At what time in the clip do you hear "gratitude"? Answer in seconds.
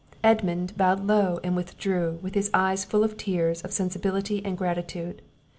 4.57-5.21